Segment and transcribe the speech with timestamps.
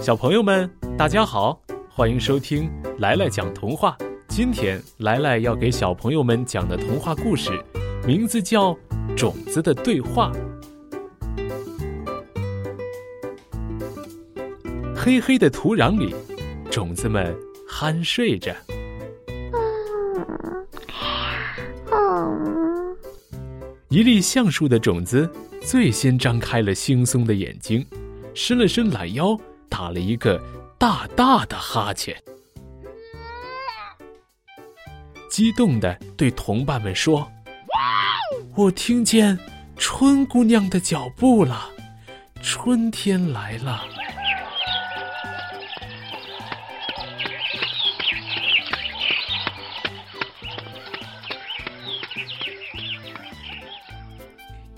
[0.00, 3.96] 小朋友们，大家好，欢迎收听来来讲童话。
[4.28, 7.50] 今天来来要给小朋友们讲的童话故事，
[8.06, 8.72] 名字叫
[9.16, 10.30] 《种子的对话》。
[14.94, 16.14] 黑黑的土壤里，
[16.70, 17.34] 种子们
[17.68, 18.54] 酣睡着。
[23.88, 25.28] 一粒橡树的种子
[25.62, 27.84] 最先张开了惺忪的眼睛，
[28.34, 29.38] 伸了伸懒腰，
[29.78, 30.40] 打了一个
[30.78, 32.16] 大大的哈欠，
[35.30, 37.30] 激动地对同伴们说
[38.56, 39.38] ：“我听见
[39.76, 41.68] 春姑娘的脚步了，
[42.42, 43.84] 春天来了。”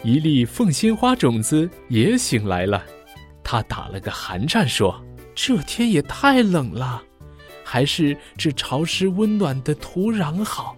[0.03, 2.85] 一粒凤仙花种子也醒来了，
[3.51, 5.03] 它打了个寒颤，说
[5.35, 7.03] ：“这天也太冷了，
[7.65, 10.77] 还是这潮湿温暖的土壤好。”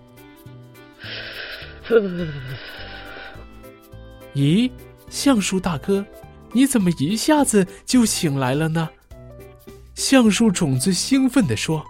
[4.37, 4.71] 咦，
[5.09, 6.07] 橡树大哥，
[6.53, 8.89] 你怎么一下子就醒来了呢？
[9.97, 11.85] 橡树种子兴奋地说：“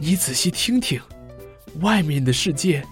[0.00, 0.98] 你仔细听听，
[1.82, 2.82] 外面的世界，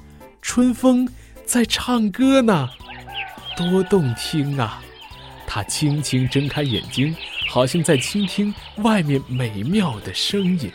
[0.43, 1.09] 春风
[1.47, 2.69] 在唱歌呢。”
[3.57, 4.83] 多动听啊！
[5.57, 7.17] 他轻轻睁开眼睛，
[7.49, 10.71] 好像在倾听外面美妙的声音。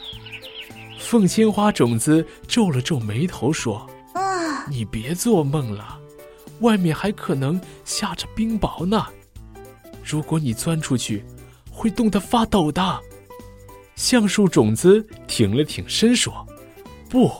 [0.97, 5.99] 凤仙花种子皱了皱眉头说：“啊，你别做梦了，
[6.61, 9.05] 外面还可能下着冰雹呢。
[10.03, 11.23] 如果你钻出去，
[11.69, 12.99] 会冻得发抖的。”
[13.95, 16.43] 橡树种子挺了挺身说
[17.07, 17.31] ：“不，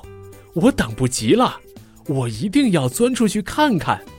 [0.53, 1.59] 我等不及了，
[2.05, 4.05] 我一定要钻出去看看。”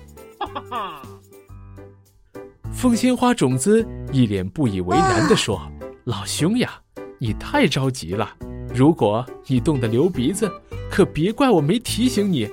[2.83, 5.63] 凤仙花种子一脸不以为然地说
[6.03, 6.81] ：“老兄呀，
[7.21, 8.29] 你太着急了。
[8.75, 10.51] 如果你冻得流鼻子，
[10.91, 12.45] 可别怪我没提醒你。”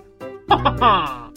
[0.48, 1.32] 哈哈哈！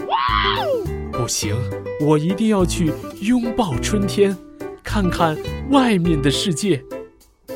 [1.10, 1.56] 不行，
[2.02, 2.92] 我一定要去
[3.22, 4.36] 拥抱春天，
[4.84, 5.38] 看看
[5.70, 6.84] 外面的世界。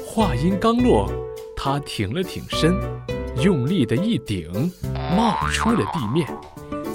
[0.06, 1.06] 话音刚落，
[1.54, 2.74] 他挺了挺身，
[3.42, 4.72] 用力的一顶，
[5.14, 6.26] 冒出了地面。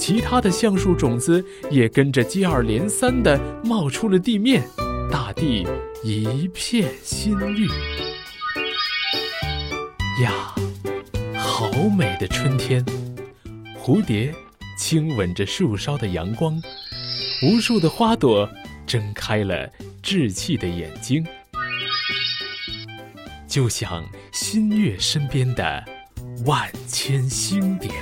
[0.01, 4.67] 其他的橡树种子也跟着接二连三地冒出了地面，
[5.11, 5.67] 大地
[6.03, 7.67] 一片新绿。
[10.23, 10.55] 呀，
[11.37, 12.83] 好美的春天！
[13.79, 14.33] 蝴蝶
[14.75, 16.59] 亲吻着树梢的阳光，
[17.43, 18.49] 无数的花朵
[18.87, 19.69] 睁开了
[20.01, 21.23] 稚气的眼睛，
[23.47, 25.85] 就像新月身边的
[26.47, 27.93] 万千星点。